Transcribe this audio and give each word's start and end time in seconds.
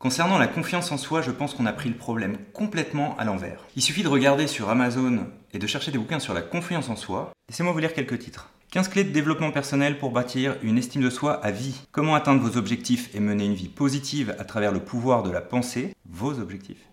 Concernant 0.00 0.38
la 0.38 0.46
confiance 0.46 0.90
en 0.92 0.96
soi, 0.96 1.20
je 1.20 1.30
pense 1.30 1.52
qu'on 1.52 1.66
a 1.66 1.74
pris 1.74 1.90
le 1.90 1.94
problème 1.94 2.38
complètement 2.54 3.14
à 3.18 3.26
l'envers. 3.26 3.66
Il 3.76 3.82
suffit 3.82 4.02
de 4.02 4.08
regarder 4.08 4.46
sur 4.46 4.70
Amazon 4.70 5.26
et 5.52 5.58
de 5.58 5.66
chercher 5.66 5.92
des 5.92 5.98
bouquins 5.98 6.18
sur 6.18 6.32
la 6.32 6.40
confiance 6.40 6.88
en 6.88 6.96
soi. 6.96 7.32
Laissez-moi 7.50 7.74
vous 7.74 7.80
lire 7.80 7.92
quelques 7.92 8.18
titres. 8.18 8.48
15 8.70 8.88
clés 8.88 9.04
de 9.04 9.10
développement 9.10 9.50
personnel 9.50 9.98
pour 9.98 10.10
bâtir 10.10 10.56
une 10.62 10.78
estime 10.78 11.02
de 11.02 11.10
soi 11.10 11.34
à 11.44 11.50
vie. 11.50 11.82
Comment 11.92 12.14
atteindre 12.14 12.40
vos 12.40 12.56
objectifs 12.56 13.14
et 13.14 13.20
mener 13.20 13.44
une 13.44 13.52
vie 13.52 13.68
positive 13.68 14.34
à 14.38 14.44
travers 14.44 14.72
le 14.72 14.80
pouvoir 14.80 15.22
de 15.22 15.30
la 15.30 15.42
pensée, 15.42 15.94
vos 16.08 16.40
objectifs. 16.40 16.88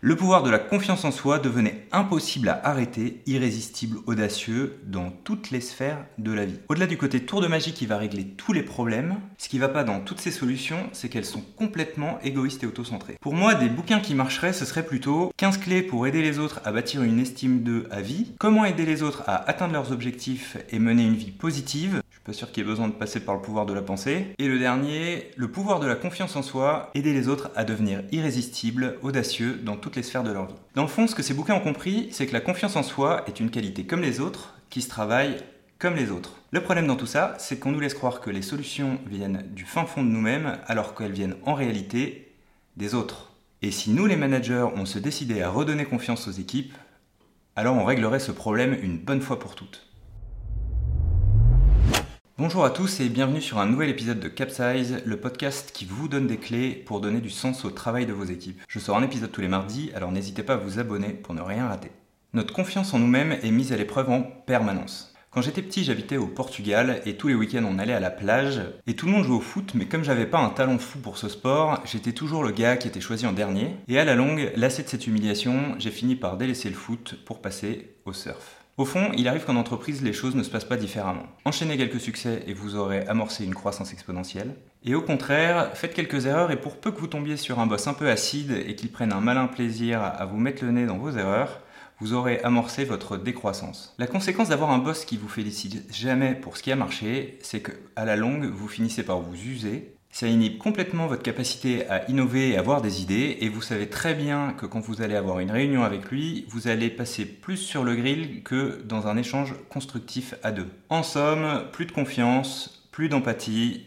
Le 0.00 0.14
pouvoir 0.14 0.44
de 0.44 0.50
la 0.50 0.60
confiance 0.60 1.04
en 1.04 1.10
soi 1.10 1.40
devenait 1.40 1.84
impossible 1.90 2.50
à 2.50 2.60
arrêter, 2.68 3.20
irrésistible, 3.26 3.98
audacieux 4.06 4.78
dans 4.86 5.10
toutes 5.10 5.50
les 5.50 5.60
sphères 5.60 6.06
de 6.18 6.30
la 6.30 6.44
vie. 6.44 6.60
Au-delà 6.68 6.86
du 6.86 6.96
côté 6.96 7.24
tour 7.24 7.40
de 7.40 7.48
magie 7.48 7.72
qui 7.72 7.84
va 7.84 7.98
régler 7.98 8.24
tous 8.24 8.52
les 8.52 8.62
problèmes, 8.62 9.16
ce 9.38 9.48
qui 9.48 9.58
va 9.58 9.66
pas 9.68 9.82
dans 9.82 9.98
toutes 9.98 10.20
ces 10.20 10.30
solutions, 10.30 10.88
c'est 10.92 11.08
qu'elles 11.08 11.24
sont 11.24 11.42
complètement 11.56 12.20
égoïstes 12.22 12.62
et 12.62 12.68
autocentrées. 12.68 13.16
Pour 13.20 13.34
moi, 13.34 13.56
des 13.56 13.68
bouquins 13.68 13.98
qui 13.98 14.14
marcheraient, 14.14 14.52
ce 14.52 14.64
serait 14.64 14.86
plutôt 14.86 15.32
15 15.36 15.58
clés 15.58 15.82
pour 15.82 16.06
aider 16.06 16.22
les 16.22 16.38
autres 16.38 16.60
à 16.64 16.70
bâtir 16.70 17.02
une 17.02 17.18
estime 17.18 17.64
d'eux 17.64 17.88
à 17.90 18.00
vie, 18.00 18.30
comment 18.38 18.64
aider 18.64 18.86
les 18.86 19.02
autres 19.02 19.24
à 19.26 19.50
atteindre 19.50 19.72
leurs 19.72 19.90
objectifs 19.90 20.58
et 20.70 20.78
mener 20.78 21.02
une 21.02 21.16
vie 21.16 21.32
positive, 21.32 22.02
pas 22.28 22.34
sûr 22.34 22.52
qu'il 22.52 22.62
y 22.62 22.66
ait 22.66 22.68
besoin 22.68 22.88
de 22.88 22.92
passer 22.92 23.20
par 23.20 23.34
le 23.34 23.40
pouvoir 23.40 23.64
de 23.64 23.72
la 23.72 23.80
pensée. 23.80 24.34
Et 24.38 24.48
le 24.48 24.58
dernier, 24.58 25.30
le 25.36 25.50
pouvoir 25.50 25.80
de 25.80 25.86
la 25.86 25.94
confiance 25.94 26.36
en 26.36 26.42
soi, 26.42 26.90
aider 26.94 27.14
les 27.14 27.26
autres 27.26 27.50
à 27.56 27.64
devenir 27.64 28.02
irrésistibles, 28.12 28.98
audacieux 29.00 29.58
dans 29.62 29.76
toutes 29.76 29.96
les 29.96 30.02
sphères 30.02 30.24
de 30.24 30.30
leur 30.30 30.46
vie. 30.46 30.54
Dans 30.74 30.82
le 30.82 30.88
fond, 30.88 31.06
ce 31.06 31.14
que 31.14 31.22
ces 31.22 31.32
bouquins 31.32 31.54
ont 31.54 31.60
compris, 31.60 32.08
c'est 32.12 32.26
que 32.26 32.34
la 32.34 32.42
confiance 32.42 32.76
en 32.76 32.82
soi 32.82 33.24
est 33.28 33.40
une 33.40 33.48
qualité 33.48 33.86
comme 33.86 34.02
les 34.02 34.20
autres, 34.20 34.58
qui 34.68 34.82
se 34.82 34.90
travaille 34.90 35.38
comme 35.78 35.96
les 35.96 36.10
autres. 36.10 36.34
Le 36.50 36.62
problème 36.62 36.86
dans 36.86 36.96
tout 36.96 37.06
ça, 37.06 37.34
c'est 37.38 37.58
qu'on 37.58 37.72
nous 37.72 37.80
laisse 37.80 37.94
croire 37.94 38.20
que 38.20 38.28
les 38.28 38.42
solutions 38.42 38.98
viennent 39.06 39.46
du 39.54 39.64
fin 39.64 39.86
fond 39.86 40.04
de 40.04 40.10
nous-mêmes, 40.10 40.58
alors 40.66 40.94
qu'elles 40.94 41.12
viennent 41.12 41.36
en 41.46 41.54
réalité 41.54 42.30
des 42.76 42.94
autres. 42.94 43.32
Et 43.62 43.70
si 43.70 43.88
nous, 43.88 44.04
les 44.04 44.16
managers, 44.16 44.66
on 44.76 44.84
se 44.84 44.98
décidait 44.98 45.40
à 45.40 45.48
redonner 45.48 45.86
confiance 45.86 46.28
aux 46.28 46.32
équipes, 46.32 46.74
alors 47.56 47.74
on 47.74 47.86
réglerait 47.86 48.20
ce 48.20 48.32
problème 48.32 48.76
une 48.82 48.98
bonne 48.98 49.22
fois 49.22 49.38
pour 49.38 49.54
toutes. 49.54 49.87
Bonjour 52.38 52.64
à 52.64 52.70
tous 52.70 53.00
et 53.00 53.08
bienvenue 53.08 53.40
sur 53.40 53.58
un 53.58 53.66
nouvel 53.66 53.88
épisode 53.88 54.20
de 54.20 54.28
Capsize, 54.28 55.02
le 55.04 55.16
podcast 55.16 55.72
qui 55.74 55.84
vous 55.84 56.06
donne 56.06 56.28
des 56.28 56.36
clés 56.36 56.70
pour 56.70 57.00
donner 57.00 57.20
du 57.20 57.30
sens 57.30 57.64
au 57.64 57.70
travail 57.70 58.06
de 58.06 58.12
vos 58.12 58.26
équipes. 58.26 58.62
Je 58.68 58.78
sors 58.78 58.96
un 58.96 59.02
épisode 59.02 59.32
tous 59.32 59.40
les 59.40 59.48
mardis, 59.48 59.90
alors 59.92 60.12
n'hésitez 60.12 60.44
pas 60.44 60.52
à 60.52 60.58
vous 60.58 60.78
abonner 60.78 61.08
pour 61.08 61.34
ne 61.34 61.40
rien 61.40 61.66
rater. 61.66 61.90
Notre 62.34 62.54
confiance 62.54 62.94
en 62.94 63.00
nous-mêmes 63.00 63.32
est 63.42 63.50
mise 63.50 63.72
à 63.72 63.76
l'épreuve 63.76 64.10
en 64.10 64.22
permanence. 64.22 65.12
Quand 65.32 65.42
j'étais 65.42 65.62
petit, 65.62 65.82
j'habitais 65.82 66.16
au 66.16 66.28
Portugal 66.28 67.02
et 67.06 67.16
tous 67.16 67.26
les 67.26 67.34
week-ends 67.34 67.66
on 67.68 67.80
allait 67.80 67.92
à 67.92 67.98
la 67.98 68.12
plage 68.12 68.60
et 68.86 68.94
tout 68.94 69.06
le 69.06 69.12
monde 69.12 69.24
jouait 69.24 69.38
au 69.38 69.40
foot, 69.40 69.72
mais 69.74 69.86
comme 69.86 70.04
j'avais 70.04 70.24
pas 70.24 70.38
un 70.38 70.50
talent 70.50 70.78
fou 70.78 71.00
pour 71.00 71.18
ce 71.18 71.28
sport, 71.28 71.82
j'étais 71.86 72.12
toujours 72.12 72.44
le 72.44 72.52
gars 72.52 72.76
qui 72.76 72.86
était 72.86 73.00
choisi 73.00 73.26
en 73.26 73.32
dernier. 73.32 73.74
Et 73.88 73.98
à 73.98 74.04
la 74.04 74.14
longue, 74.14 74.52
lassé 74.54 74.84
de 74.84 74.88
cette 74.88 75.08
humiliation, 75.08 75.74
j'ai 75.80 75.90
fini 75.90 76.14
par 76.14 76.36
délaisser 76.36 76.68
le 76.68 76.76
foot 76.76 77.16
pour 77.24 77.42
passer 77.42 77.96
au 78.04 78.12
surf. 78.12 78.58
Au 78.78 78.84
fond, 78.84 79.10
il 79.16 79.26
arrive 79.26 79.44
qu'en 79.44 79.56
entreprise, 79.56 80.02
les 80.04 80.12
choses 80.12 80.36
ne 80.36 80.44
se 80.44 80.50
passent 80.50 80.64
pas 80.64 80.76
différemment. 80.76 81.24
Enchaînez 81.44 81.76
quelques 81.76 82.00
succès 82.00 82.44
et 82.46 82.54
vous 82.54 82.76
aurez 82.76 83.04
amorcé 83.08 83.44
une 83.44 83.54
croissance 83.54 83.92
exponentielle. 83.92 84.54
Et 84.84 84.94
au 84.94 85.02
contraire, 85.02 85.72
faites 85.74 85.94
quelques 85.94 86.26
erreurs 86.26 86.52
et 86.52 86.60
pour 86.60 86.76
peu 86.76 86.92
que 86.92 87.00
vous 87.00 87.08
tombiez 87.08 87.36
sur 87.36 87.58
un 87.58 87.66
boss 87.66 87.88
un 87.88 87.94
peu 87.94 88.08
acide 88.08 88.52
et 88.52 88.76
qu'il 88.76 88.92
prenne 88.92 89.12
un 89.12 89.20
malin 89.20 89.48
plaisir 89.48 90.00
à 90.00 90.24
vous 90.26 90.38
mettre 90.38 90.64
le 90.64 90.70
nez 90.70 90.86
dans 90.86 90.96
vos 90.96 91.10
erreurs, 91.10 91.60
vous 91.98 92.12
aurez 92.12 92.40
amorcé 92.44 92.84
votre 92.84 93.16
décroissance. 93.16 93.96
La 93.98 94.06
conséquence 94.06 94.50
d'avoir 94.50 94.70
un 94.70 94.78
boss 94.78 95.04
qui 95.04 95.16
vous 95.16 95.28
félicite 95.28 95.92
jamais 95.92 96.36
pour 96.36 96.56
ce 96.56 96.62
qui 96.62 96.70
a 96.70 96.76
marché, 96.76 97.40
c'est 97.42 97.60
que 97.60 97.72
à 97.96 98.04
la 98.04 98.14
longue, 98.14 98.44
vous 98.44 98.68
finissez 98.68 99.02
par 99.02 99.18
vous 99.18 99.34
user 99.34 99.97
ça 100.10 100.26
inhibe 100.26 100.58
complètement 100.58 101.06
votre 101.06 101.22
capacité 101.22 101.86
à 101.88 102.08
innover 102.10 102.50
et 102.50 102.56
avoir 102.56 102.82
des 102.82 103.02
idées, 103.02 103.38
et 103.40 103.48
vous 103.48 103.62
savez 103.62 103.88
très 103.88 104.14
bien 104.14 104.54
que 104.54 104.66
quand 104.66 104.80
vous 104.80 105.02
allez 105.02 105.14
avoir 105.14 105.40
une 105.40 105.50
réunion 105.50 105.84
avec 105.84 106.10
lui, 106.10 106.46
vous 106.48 106.68
allez 106.68 106.90
passer 106.90 107.24
plus 107.24 107.58
sur 107.58 107.84
le 107.84 107.94
grill 107.94 108.42
que 108.42 108.82
dans 108.84 109.06
un 109.06 109.16
échange 109.16 109.54
constructif 109.68 110.34
à 110.42 110.50
deux. 110.50 110.68
En 110.88 111.02
somme, 111.02 111.64
plus 111.72 111.86
de 111.86 111.92
confiance, 111.92 112.88
plus 112.90 113.08
d'empathie, 113.08 113.86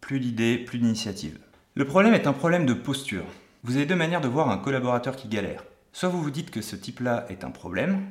plus 0.00 0.18
d'idées, 0.18 0.58
plus 0.58 0.78
d'initiative. 0.78 1.38
Le 1.74 1.84
problème 1.84 2.14
est 2.14 2.26
un 2.26 2.32
problème 2.32 2.66
de 2.66 2.74
posture. 2.74 3.24
Vous 3.62 3.76
avez 3.76 3.86
deux 3.86 3.94
manières 3.94 4.20
de 4.20 4.28
voir 4.28 4.50
un 4.50 4.58
collaborateur 4.58 5.14
qui 5.14 5.28
galère. 5.28 5.64
Soit 5.92 6.08
vous 6.08 6.22
vous 6.22 6.30
dites 6.30 6.50
que 6.50 6.62
ce 6.62 6.76
type-là 6.76 7.26
est 7.28 7.44
un 7.44 7.50
problème, 7.50 8.06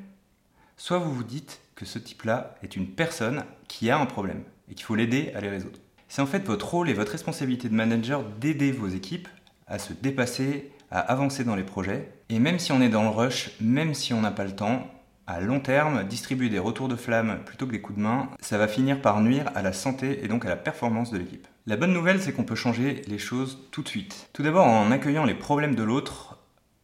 soit 0.78 1.00
vous 1.00 1.13
vous 1.13 1.23
dites 1.23 1.59
que 1.75 1.85
ce 1.85 2.00
type-là 2.00 2.56
est 2.62 2.75
une 2.75 2.88
personne 2.88 3.44
qui 3.68 3.90
a 3.90 4.00
un 4.00 4.06
problème 4.06 4.44
et 4.69 4.75
qu'il 4.75 4.85
faut 4.85 4.96
l'aider 4.96 5.31
à 5.35 5.41
les 5.41 5.50
résoudre. 5.50 5.79
C'est 6.09 6.24
en 6.24 6.25
fait 6.25 6.44
votre 6.44 6.68
rôle 6.68 6.90
et 6.90 6.94
votre 6.94 7.12
responsabilité 7.12 7.70
de 7.70 7.75
manager 7.75 8.24
d'aider 8.24 8.72
vos 8.72 8.88
équipes 8.88 9.28
à 9.68 9.78
se 9.78 9.94
dépasser, 9.94 10.72
à 10.90 11.00
avancer 11.00 11.44
dans 11.44 11.56
les 11.56 11.64
projets. 11.64 12.12
Et 12.30 12.40
même 12.40 12.58
si 12.58 12.72
on 12.72 12.81
est 12.81 12.90
dans 12.90 13.03
le 13.03 13.09
rush, 13.09 13.52
même 13.62 13.94
si 13.94 14.12
on 14.16 14.22
n'a 14.22 14.31
pas 14.31 14.44
le 14.44 14.56
temps, 14.56 14.88
à 15.28 15.40
long 15.40 15.59
terme, 15.59 16.03
distribuer 16.06 16.50
des 16.50 16.58
retours 16.58 16.88
de 16.88 16.96
flamme 16.96 17.42
plutôt 17.46 17.68
que 17.68 17.72
des 17.74 17.81
coups 17.81 18.00
de 18.00 18.03
main, 18.03 18.30
ça 18.40 18.58
va 18.58 18.68
finir 18.68 19.00
par 19.00 19.22
nuire 19.22 19.52
à 19.53 19.62
la 19.62 19.72
santé 19.72 20.25
et 20.25 20.28
donc 20.28 20.46
à 20.46 20.50
la 20.50 20.56
performance 20.56 21.12
de 21.12 21.20
l'équipe. 21.20 21.47
La 21.68 21.78
bonne 21.78 21.94
nouvelle, 21.94 22.20
c'est 22.20 22.34
qu'on 22.34 22.44
peut 22.44 22.56
changer 22.56 23.03
les 23.08 23.20
choses 23.20 23.68
tout 23.70 23.84
de 23.84 23.88
suite. 23.88 24.30
Tout 24.34 24.41
d'abord 24.41 24.66
en 24.66 24.90
accueillant 24.90 25.26
les 25.26 25.36
problèmes 25.36 25.76
de 25.76 25.84
l'autre, 25.84 26.40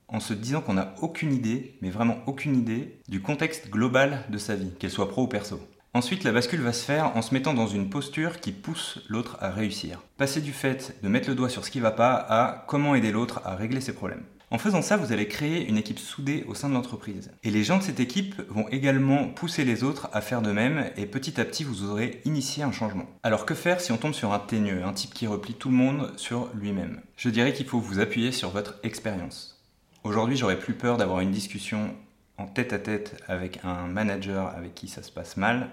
en 0.07 0.19
se 0.19 0.35
disant 0.35 0.61
qu'on 0.61 0.75
n'a 0.75 0.93
aucune 1.01 1.33
idée, 1.33 1.79
mais 1.81 1.89
vraiment 1.89 2.17
aucune 2.27 2.55
idée, 2.55 2.99
du 3.07 3.23
contexte 3.23 3.71
global 3.71 4.23
de 4.29 4.37
sa 4.37 4.55
vie, 4.55 4.71
qu'elle 4.77 4.91
soit 4.91 5.09
pro 5.09 5.23
ou 5.23 5.27
perso. 5.27 5.59
Ensuite, 5.95 6.25
la 6.25 6.33
bascule 6.33 6.59
va 6.59 6.73
se 6.73 6.83
faire 6.83 7.15
en 7.15 7.21
se 7.21 7.33
mettant 7.33 7.53
dans 7.53 7.67
une 7.67 7.89
posture 7.89 8.41
qui 8.41 8.51
pousse 8.51 8.99
l'autre 9.07 9.37
à 9.39 9.49
réussir. 9.49 10.01
Passer 10.17 10.41
du 10.41 10.51
fait 10.51 10.97
de 11.01 11.07
mettre 11.07 11.29
le 11.29 11.35
doigt 11.35 11.47
sur 11.47 11.63
ce 11.63 11.71
qui 11.71 11.79
va 11.79 11.91
pas 11.91 12.15
à 12.15 12.65
comment 12.67 12.95
aider 12.95 13.13
l'autre 13.13 13.39
à 13.45 13.55
régler 13.55 13.79
ses 13.79 13.93
problèmes. 13.93 14.25
En 14.51 14.57
faisant 14.57 14.81
ça, 14.81 14.97
vous 14.97 15.13
allez 15.13 15.29
créer 15.29 15.65
une 15.65 15.77
équipe 15.77 15.99
soudée 15.99 16.43
au 16.49 16.53
sein 16.53 16.67
de 16.67 16.73
l'entreprise. 16.73 17.31
Et 17.43 17.49
les 17.49 17.63
gens 17.63 17.77
de 17.77 17.81
cette 17.81 18.01
équipe 18.01 18.41
vont 18.49 18.67
également 18.67 19.29
pousser 19.29 19.63
les 19.63 19.85
autres 19.85 20.09
à 20.11 20.19
faire 20.19 20.41
de 20.41 20.51
même 20.51 20.91
et 20.97 21.05
petit 21.05 21.39
à 21.39 21.45
petit 21.45 21.63
vous 21.63 21.85
aurez 21.85 22.19
initié 22.25 22.63
un 22.63 22.73
changement. 22.73 23.05
Alors 23.23 23.45
que 23.45 23.55
faire 23.55 23.79
si 23.79 23.93
on 23.93 23.97
tombe 23.97 24.13
sur 24.13 24.33
un 24.33 24.39
teigneux, 24.39 24.83
un 24.83 24.91
type 24.91 25.13
qui 25.13 25.27
replie 25.27 25.53
tout 25.53 25.69
le 25.69 25.75
monde 25.75 26.11
sur 26.17 26.49
lui-même? 26.55 26.99
Je 27.15 27.29
dirais 27.29 27.53
qu'il 27.53 27.67
faut 27.67 27.79
vous 27.79 28.01
appuyer 28.01 28.33
sur 28.33 28.49
votre 28.49 28.75
expérience. 28.83 29.63
Aujourd'hui, 30.03 30.35
j'aurais 30.35 30.59
plus 30.59 30.73
peur 30.73 30.97
d'avoir 30.97 31.21
une 31.21 31.31
discussion 31.31 31.95
en 32.37 32.47
tête 32.47 32.73
à 32.73 32.79
tête 32.79 33.23
avec 33.29 33.61
un 33.63 33.87
manager 33.87 34.53
avec 34.57 34.75
qui 34.75 34.89
ça 34.89 35.01
se 35.01 35.09
passe 35.09 35.37
mal 35.37 35.71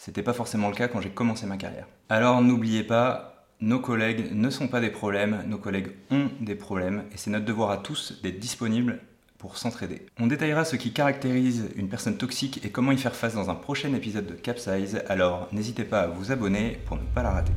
c'était 0.00 0.22
pas 0.22 0.32
forcément 0.32 0.70
le 0.70 0.74
cas 0.74 0.88
quand 0.88 1.02
j'ai 1.02 1.10
commencé 1.10 1.44
ma 1.44 1.58
carrière. 1.58 1.86
Alors 2.08 2.40
n'oubliez 2.40 2.84
pas, 2.84 3.44
nos 3.60 3.80
collègues 3.80 4.32
ne 4.32 4.48
sont 4.48 4.66
pas 4.66 4.80
des 4.80 4.88
problèmes, 4.88 5.44
nos 5.46 5.58
collègues 5.58 5.90
ont 6.10 6.30
des 6.40 6.54
problèmes 6.54 7.04
et 7.12 7.18
c'est 7.18 7.28
notre 7.28 7.44
devoir 7.44 7.70
à 7.70 7.76
tous 7.76 8.18
d'être 8.22 8.38
disponibles 8.38 9.00
pour 9.36 9.58
s'entraider. 9.58 10.06
On 10.18 10.26
détaillera 10.26 10.64
ce 10.64 10.76
qui 10.76 10.94
caractérise 10.94 11.68
une 11.76 11.90
personne 11.90 12.16
toxique 12.16 12.64
et 12.64 12.70
comment 12.70 12.92
y 12.92 12.96
faire 12.98 13.14
face 13.14 13.34
dans 13.34 13.50
un 13.50 13.54
prochain 13.54 13.92
épisode 13.92 14.26
de 14.26 14.32
Capsize, 14.32 15.02
alors 15.06 15.48
n'hésitez 15.52 15.84
pas 15.84 16.00
à 16.00 16.06
vous 16.06 16.32
abonner 16.32 16.78
pour 16.86 16.96
ne 16.96 17.02
pas 17.14 17.22
la 17.22 17.32
rater. 17.32 17.52